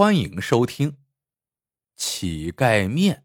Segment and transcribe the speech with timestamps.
[0.00, 0.92] 欢迎收听
[1.94, 3.24] 《乞丐面》。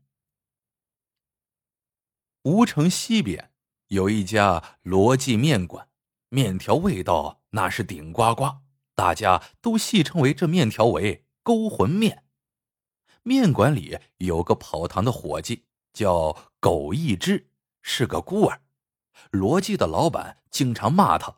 [2.52, 3.54] 吴城西边
[3.88, 5.88] 有一家罗记面馆，
[6.28, 8.58] 面条味道那是顶呱呱，
[8.94, 12.26] 大家都戏称为这面条为“勾魂面”。
[13.24, 15.64] 面馆里有个跑堂的伙计，
[15.94, 17.48] 叫苟一之，
[17.82, 18.64] 是个孤儿。
[19.32, 21.38] 罗记的老板经常骂他，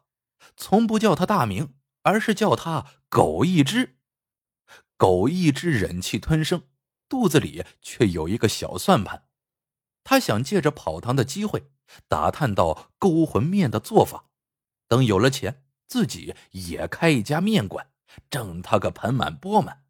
[0.55, 3.96] 从不叫他大名，而是叫他苟一之。
[4.97, 6.63] 狗一直忍气吞声，
[7.07, 9.27] 肚子里却有一个小算盘。
[10.03, 11.71] 他想借着跑堂的机会，
[12.07, 14.31] 打探到勾魂面的做法。
[14.87, 17.91] 等有了钱，自己也开一家面馆，
[18.29, 19.83] 挣他个盆满钵满。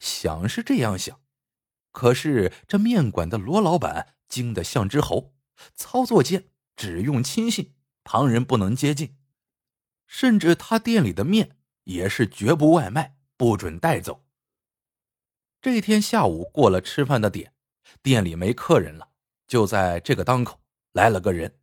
[0.00, 1.20] 想是这样想，
[1.92, 5.34] 可是这面馆的罗老板精得像只猴，
[5.74, 9.16] 操作间只用亲信，旁人不能接近。
[10.06, 13.15] 甚至他店里的面也是绝不外卖。
[13.36, 14.24] 不准带走。
[15.60, 17.52] 这天下午过了吃饭的点，
[18.02, 19.10] 店里没客人了。
[19.46, 20.60] 就在这个当口，
[20.92, 21.58] 来了个人，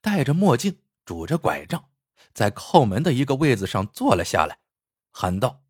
[0.00, 1.90] 戴着墨镜，拄着拐杖，
[2.34, 4.58] 在靠门的一个位子上坐了下来，
[5.10, 5.62] 喊道：“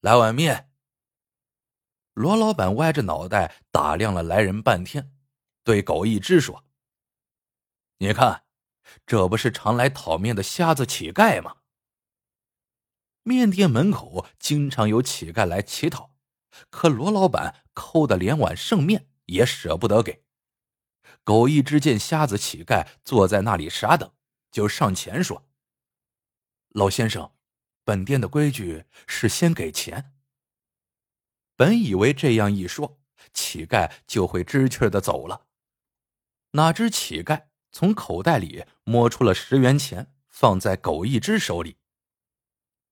[0.00, 0.70] 来碗面。”
[2.14, 5.12] 罗老板歪着脑袋打量了来人半天，
[5.62, 6.64] 对狗一只说
[7.98, 8.44] ：“你看，
[9.06, 11.56] 这不是常来讨面的瞎子乞丐吗？”
[13.30, 16.16] 面店门口经常有乞丐来乞讨，
[16.68, 20.24] 可罗老板抠的连碗剩面也舍不得给。
[21.22, 24.12] 狗一只见瞎子乞丐坐在那里傻等，
[24.50, 25.46] 就上前说
[26.74, 27.32] ：“老先生，
[27.84, 30.12] 本店的规矩是先给钱。”
[31.54, 33.00] 本以为这样一说，
[33.32, 35.46] 乞丐就会知趣的走了，
[36.50, 41.76] 哪知乞丐从口袋里摸出了十元钱，放在狗一只手里。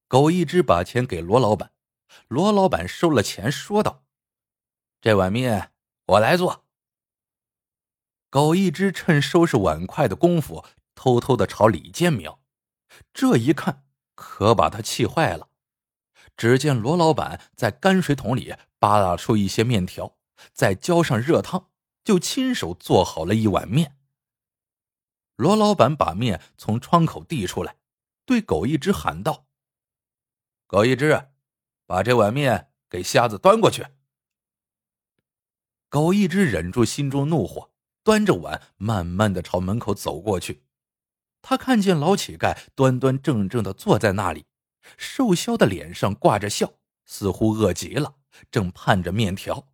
[0.08, 1.70] 狗一只把钱给罗老板，
[2.28, 4.04] 罗老板收了钱，说道
[5.02, 5.72] ：“这碗面
[6.06, 6.64] 我来做。”
[8.30, 10.64] 狗一只趁收拾碗筷的功夫，
[10.94, 12.40] 偷偷的朝里间瞄。
[13.12, 15.50] 这一看，可把他气坏了。
[16.38, 20.16] 只见罗老板在泔水桶里扒拉出一些面条，
[20.54, 21.68] 再浇上热汤，
[22.02, 23.98] 就亲手做好了一碗面。
[25.36, 27.76] 罗老板把面从窗口递出来，
[28.24, 29.47] 对狗一只喊道。
[30.68, 31.30] 狗一只，
[31.86, 33.86] 把这碗面给瞎子端过去。
[35.88, 37.70] 狗一只忍住心中怒火，
[38.04, 40.62] 端着碗慢慢的朝门口走过去。
[41.40, 44.44] 他看见老乞丐端端正正的坐在那里，
[44.98, 46.74] 瘦削的脸上挂着笑，
[47.06, 48.16] 似乎饿极了，
[48.50, 49.68] 正盼着面条。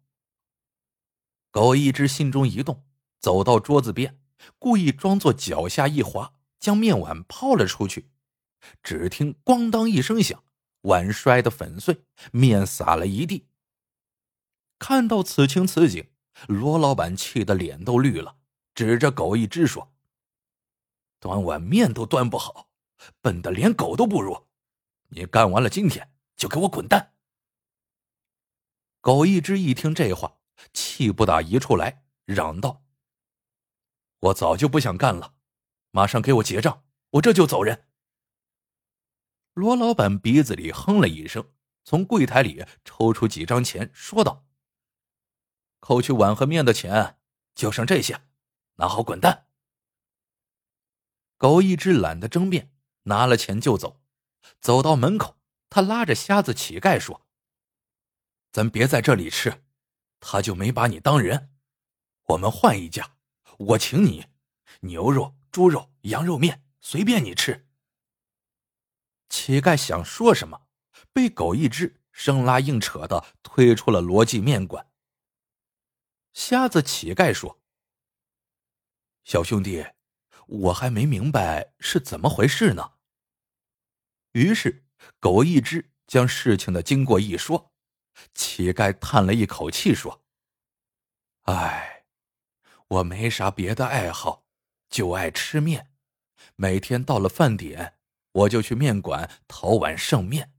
[1.50, 2.84] 狗一只心中一动，
[3.19, 4.21] 走到桌子边，
[4.60, 8.12] 故意装作脚下一滑，将面碗抛了出去。
[8.81, 10.44] 只听“咣当”一声响。
[10.84, 13.49] 碗摔得粉碎，面洒了一地。
[14.78, 16.11] 看到此情此景，
[16.47, 18.37] 罗老板气得脸都绿了，
[18.75, 19.95] 指着狗一只说
[21.21, 22.69] ：“端碗面都端不好，
[23.22, 24.47] 笨的连狗都不如！
[25.09, 27.15] 你干完了今天就给我滚蛋！”
[29.01, 30.39] 狗一只一听这话，
[30.75, 32.83] 气不打一处来，嚷道
[34.21, 35.34] ：“我早就不想干了，
[35.93, 37.87] 马上给我结账，我这就走人。”
[39.54, 41.53] 罗老板鼻子里哼了一声，
[41.84, 44.44] 从柜台里抽出几张钱，说道
[45.78, 47.19] ：“扣去碗和面的钱，
[47.54, 48.20] 就剩这些，
[48.75, 49.47] 拿好滚蛋。”
[51.38, 52.72] 狗一只懒得争辩，
[53.04, 54.03] 拿了钱就走。
[54.60, 55.38] 走到门口，
[55.71, 57.25] 他拉着瞎子乞丐说
[58.50, 59.65] ：“咱别在这里吃，
[60.19, 61.53] 他就没把你当人。
[62.25, 63.16] 我们换一家，
[63.59, 64.26] 我请你，
[64.81, 67.69] 牛肉、猪肉、羊肉面，随便你吃。”
[69.37, 70.69] 乞丐想说什么，
[71.12, 74.89] 被狗一只生拉硬扯的推出了罗记面馆。
[76.33, 77.61] 瞎子乞丐说
[79.27, 79.84] ：“小兄弟，
[80.47, 82.93] 我还没明白是怎么回事呢。”
[84.31, 84.87] 于是
[85.19, 87.72] 狗一只将事情的经过一说，
[88.34, 90.25] 乞丐叹了一口气说
[91.42, 92.04] ：“唉，
[92.86, 94.47] 我没啥别的爱好，
[94.89, 95.91] 就爱吃面，
[96.54, 97.98] 每天到了饭点。”
[98.34, 100.53] 我就去面馆讨碗剩面，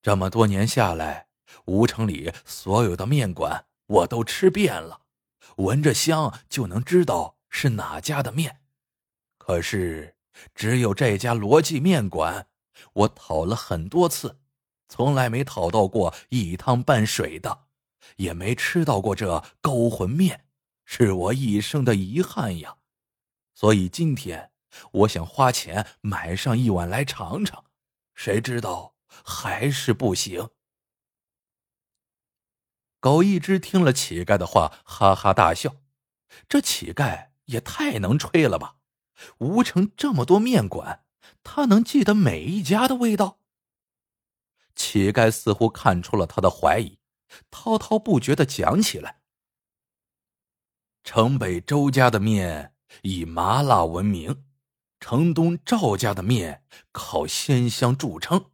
[0.00, 1.28] 这么多年下来，
[1.66, 5.02] 吴城里所有的面馆我都吃遍了，
[5.56, 8.60] 闻着香就能知道是哪家的面。
[9.36, 10.16] 可是
[10.54, 12.48] 只有这家罗记面馆，
[12.94, 14.38] 我讨了很多次，
[14.88, 17.66] 从来没讨到过一汤半水的，
[18.16, 20.46] 也没吃到过这勾魂面，
[20.86, 22.76] 是我一生的遗憾呀。
[23.54, 24.50] 所以今天。
[24.92, 27.64] 我想花钱买上一碗来尝尝，
[28.14, 28.94] 谁知道
[29.24, 30.50] 还是不行。
[33.00, 35.76] 狗一只听了乞丐的话，哈哈大笑。
[36.48, 38.76] 这乞丐也太能吹了吧！
[39.38, 41.04] 吴城这么多面馆，
[41.44, 43.38] 他能记得每一家的味道？
[44.74, 46.98] 乞丐似乎看出了他的怀疑，
[47.50, 49.20] 滔滔不绝的讲起来：
[51.04, 54.44] 城北周家的面以麻辣闻名，
[54.98, 58.50] 城东赵家的面靠鲜香著称，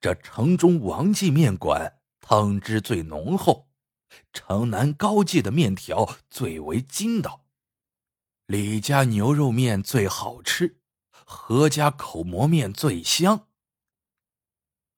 [0.00, 3.68] 这城中王记面馆汤汁最浓厚。
[4.32, 7.46] 城南高记的面条最为筋道，
[8.46, 10.80] 李家牛肉面最好吃，
[11.24, 13.46] 何家口馍面最香。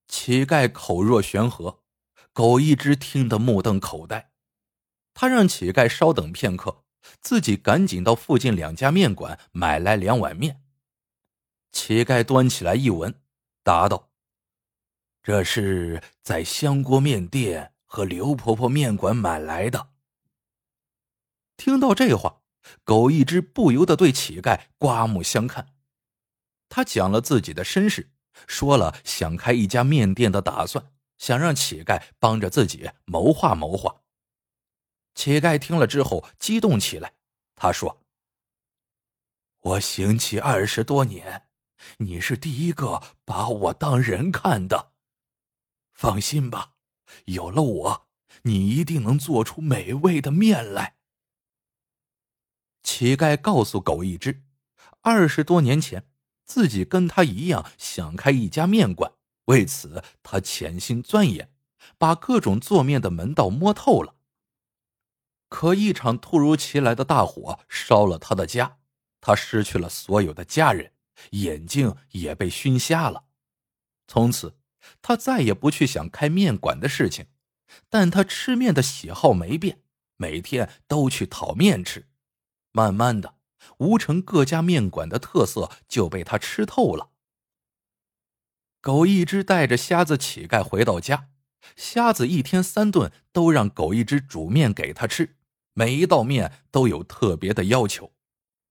[0.09, 1.83] 乞丐口若悬河，
[2.33, 4.33] 狗一只听得目瞪口呆。
[5.15, 6.85] 他让乞丐稍等片刻，
[7.21, 10.63] 自己赶紧到附近两家面馆买来两碗面。
[11.73, 13.21] 乞丐端起来一闻，
[13.65, 14.11] 答道
[15.23, 19.91] ：“这是在香锅面店。”和刘婆婆面馆买来的。
[21.59, 22.41] 听到这话，
[22.85, 25.75] 狗一只不由得对乞丐刮目相看。
[26.71, 28.11] 他讲了自己的身世，
[28.47, 34.01] 说了想开一家面店的打算，想让乞丐帮着自己谋划谋划。
[35.15, 37.13] 乞丐听了之后激动起来，
[37.55, 38.03] 他说
[39.61, 41.47] ：“我行乞二十多年，
[41.99, 44.93] 你是第一个把我当人看的，
[45.93, 46.71] 放心吧。”
[47.27, 48.07] 有了我，
[48.45, 50.97] 你一定能做出美味的面来。
[52.83, 54.45] 乞丐告诉狗一只，
[55.03, 56.09] 二十多年前，
[56.47, 59.13] 自己跟他一样想开一家面馆，
[59.45, 61.53] 为此他潜心钻研，
[61.99, 64.15] 把各种做面的门道摸透了。
[65.51, 68.79] 可一场突如其来的大火烧了他的家，
[69.21, 70.92] 他失去了所有的家人，
[71.31, 73.25] 眼睛也被熏瞎了，
[74.07, 74.59] 从此。
[75.01, 77.27] 他再也不去想开面馆的事情，
[77.89, 79.81] 但他吃面的喜好没变，
[80.17, 82.09] 每天都去讨面吃。
[82.73, 83.37] 慢慢的，
[83.79, 87.11] 吴城各家面馆的特色就被他吃透了。
[88.81, 91.29] 狗一只带着瞎子乞丐回到家，
[91.77, 95.37] 瞎子一天三顿都让狗一只煮面给他吃，
[95.75, 98.13] 每一道面都有特别的要求，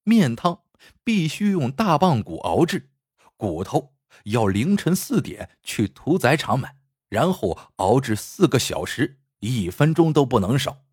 [0.04, 0.64] 面汤
[1.04, 2.90] 必须用大棒骨熬制，
[3.38, 3.94] 骨头。
[4.26, 6.76] 要凌晨四点去屠宰场买，
[7.10, 10.84] 然后熬制四个小时，一分钟都不能少。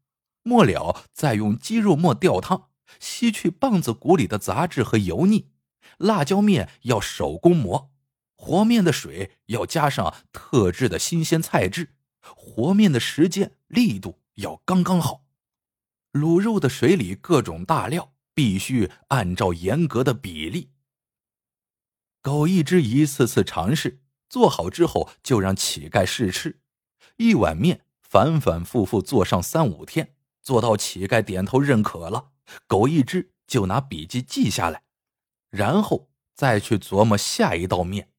[0.45, 2.69] 末了再用鸡肉末吊汤，
[3.01, 5.51] 吸去棒子骨里的杂质和油腻。
[5.99, 7.91] 辣椒面要手工磨，
[8.37, 15.25] 和面的水要加上特制的新鲜菜汁，和面的时间力度要刚刚好。
[16.13, 20.71] 卤肉的水里各种大料必须按照严格的比例。
[22.23, 26.61] 狗一只一次次尝试做好之后，就让乞丐试吃。
[27.17, 32.31] 一碗面反反复复做上三五天，做到乞丐点头认可了，
[32.69, 34.85] 狗一只就拿笔记记下来，
[35.51, 38.13] 然后再去琢磨下一道面。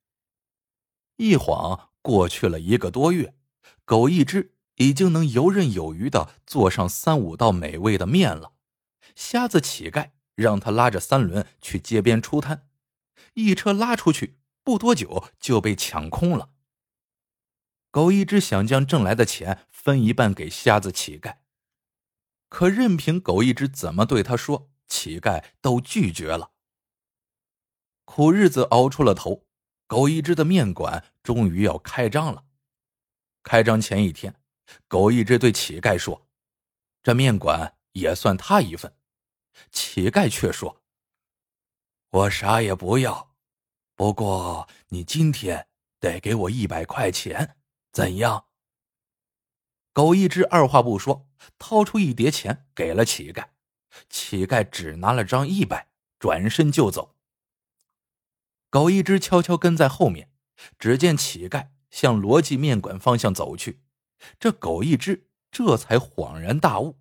[1.16, 3.34] 一晃过去了一个多月，
[3.86, 8.52] 狗一只已经能游刃有余的做上三五道美味的面了。
[9.20, 12.70] 瞎子乞丐让他拉着三轮去街边出摊。
[13.34, 16.52] 一车拉出去，不多久就被抢空了。
[17.92, 21.40] 狗一只想将挣来的钱分一半给瞎子乞丐，
[22.48, 26.52] 可任凭狗一只怎么对他说，乞丐都拒绝了。
[28.06, 29.46] 苦日子熬出了头，
[29.86, 32.46] 狗一只的面馆终于要开张了。
[33.44, 34.42] 开张前一天，
[34.88, 36.30] 狗一只对乞丐说
[37.04, 38.96] ：“这面馆也算他一份。”
[39.72, 40.82] 乞丐却说。
[42.12, 43.36] 我啥也不要，
[43.96, 45.68] 不过你今天
[46.00, 47.58] 得给我一百块钱，
[47.92, 48.46] 怎样？
[49.94, 53.50] 狗一只二话不说，掏出一叠钱给了乞丐，
[54.10, 57.16] 乞丐只拿了张一百，转身就走。
[58.70, 60.32] 狗一只悄悄跟在后面，
[60.78, 63.82] 只见乞丐向罗记面馆方向走去，
[64.40, 67.00] 这狗一只这才恍然大悟，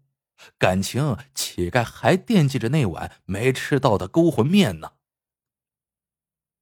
[0.58, 4.92] 感情乞丐还惦记着那碗没吃到的勾魂面呢。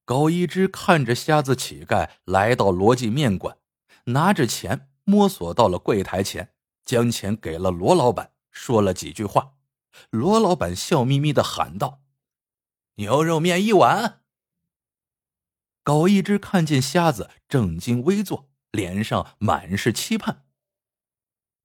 [0.05, 3.59] 狗一只看着瞎子乞丐来到罗记面馆，
[4.05, 6.55] 拿着钱摸索到了柜台前，
[6.85, 9.55] 将钱给了罗老板，说了几句话。
[10.11, 12.03] 罗老板笑眯眯的喊道
[12.97, 14.23] ：“牛肉面一碗。”
[15.83, 20.45] 狗一只看见瞎子正襟危坐，脸上满是期盼。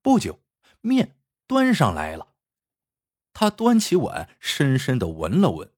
[0.02, 0.40] 不久，
[0.82, 1.18] 面
[1.52, 2.30] 端上来了，
[3.34, 5.70] 他端起碗，深深的闻了闻，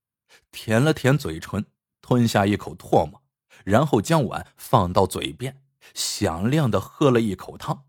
[0.52, 1.66] 舔了舔嘴唇。
[2.00, 3.24] 吞下一口唾沫，
[3.64, 5.64] 然后将碗放到嘴边，
[5.96, 7.86] 响亮的喝了一口汤，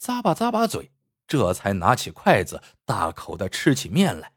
[0.00, 0.90] 咂巴咂巴嘴，
[1.26, 4.32] 这才拿起筷子，大口的吃起面来。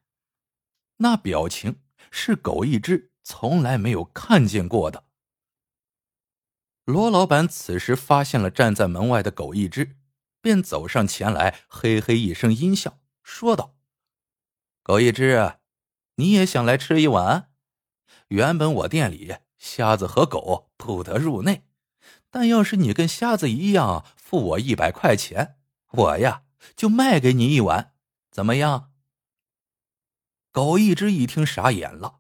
[0.98, 1.80] 那表情
[2.10, 5.06] 是狗一只从来没有看见过的。
[6.84, 9.96] 罗老板此时发现了站在门外的狗一只，
[10.42, 13.76] 便走上前来，嘿嘿一声阴笑，说道
[14.84, 15.58] ：“狗一只，
[16.16, 17.52] 你也想来吃一碗？
[18.30, 21.64] 原本我店里瞎子和狗不得入内，
[22.30, 25.58] 但要是你跟瞎子一样付我一百块钱，
[25.92, 26.44] 我呀
[26.76, 27.94] 就卖给你一碗，
[28.32, 28.92] 怎么样？”
[30.52, 32.20] 狗一只一听傻眼了，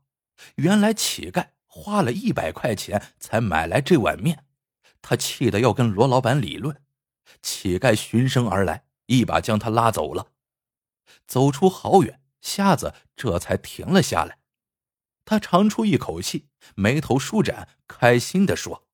[0.55, 4.45] 原来乞丐花了一百块钱才买来这碗面，
[5.01, 6.81] 他气得要跟罗老板理论。
[7.41, 10.31] 乞丐循声而来，一把将他拉走了。
[11.27, 14.39] 走出好远，瞎子这才停了下来。
[15.25, 18.87] 他长出一口气，眉头舒展，开心的说：“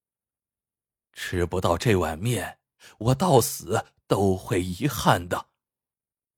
[1.13, 2.60] 吃不到这碗面，
[3.00, 5.48] 我到死都会遗憾的。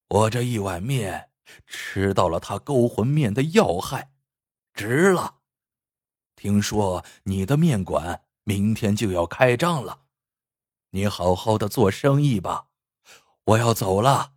[0.08, 1.28] 我这一碗面。”
[1.66, 4.12] 吃到了他勾魂面的要害，
[4.72, 5.40] 值了。
[6.36, 10.04] 听说你的面馆明天就要开张了，
[10.92, 12.68] 你好好的做生意吧。
[13.46, 14.34] 我要走了，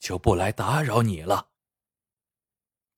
[0.00, 1.48] 就不来打扰你了。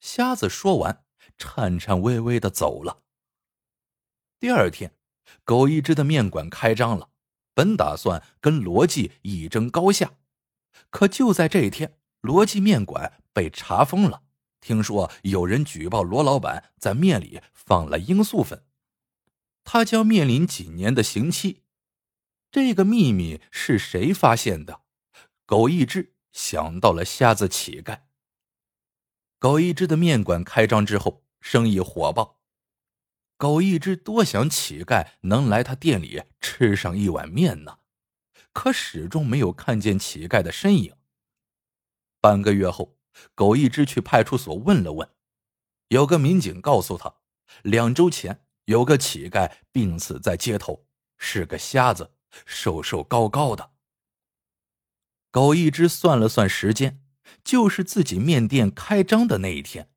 [0.01, 1.05] 瞎子说完，
[1.37, 3.03] 颤颤巍巍的走了。
[4.39, 4.95] 第二天，
[5.45, 7.11] 狗一只的面馆开张了，
[7.55, 10.15] 本打算跟罗辑一争高下，
[10.91, 11.99] 可就在这一天。
[12.21, 14.23] 罗记面馆被查封了。
[14.61, 18.65] 听说有人举报罗老板在面里放了罂粟粉，
[19.63, 21.64] 他将面临几年的刑期。
[22.55, 24.83] 这个秘密是谁发现的？
[25.45, 28.03] 狗一只想到了瞎子乞丐。
[29.41, 32.39] 狗一只的面馆开张之后，生意火爆。
[33.37, 37.81] 狗一只多想乞丐能来他店里吃上一碗面呢，
[38.53, 40.95] 可始终没有看见乞丐的身影。
[42.21, 42.97] 半个月后，
[43.35, 45.11] 狗一只去派出所问了问，
[45.89, 47.17] 有个民警告诉他，
[47.65, 50.87] 两周前有个乞丐病死在街头，
[51.19, 52.13] 是个瞎子，
[52.47, 53.73] 瘦瘦高高的。
[55.31, 57.03] 狗一之算了算时间，
[57.43, 59.91] 就是自己面店开张的那一天。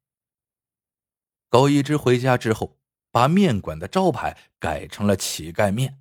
[1.50, 2.79] 狗一之回家之后，
[3.12, 6.00] 把面馆的招牌改成了乞丐面。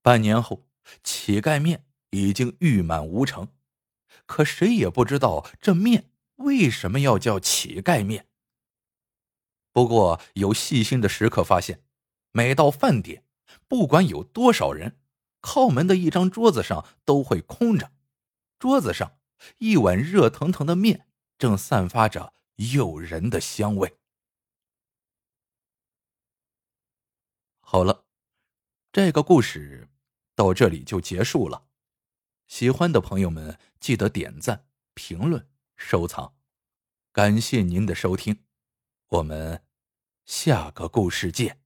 [0.00, 0.68] 半年后，
[1.02, 3.48] 乞丐面已经誉满吴城。
[4.24, 8.28] 可谁也不知道这面为什么要叫乞丐面。
[9.72, 11.82] 不过有细心的食客发现，
[12.32, 13.24] 每到饭点，
[13.68, 14.98] 不管有多少人，
[15.46, 17.92] 靠门的一张桌子上都会空着，
[18.58, 19.20] 桌子上
[19.58, 21.06] 一碗热腾腾的面
[21.38, 23.96] 正散发着诱人的香味。
[27.60, 28.06] 好了，
[28.90, 29.88] 这个故事
[30.34, 31.68] 到这里就结束了。
[32.48, 36.34] 喜欢的朋友们，记得点赞、评论、收藏，
[37.12, 38.42] 感谢您的收听，
[39.06, 39.62] 我们
[40.24, 41.65] 下个故事见。